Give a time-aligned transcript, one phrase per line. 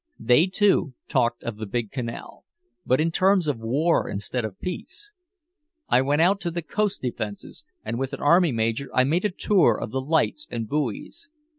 [0.17, 2.43] They too talked of the Big Canal,
[2.87, 5.13] but in terms of war instead of peace.
[5.89, 9.29] I went out to the coast defenses, and with an army major I made a
[9.29, 11.29] tour of the lights and buoys.